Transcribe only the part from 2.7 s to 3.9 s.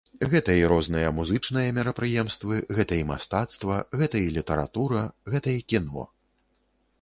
гэта і мастацтва,